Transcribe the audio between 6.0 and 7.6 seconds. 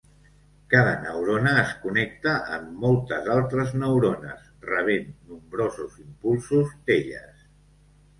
impulsos d’elles.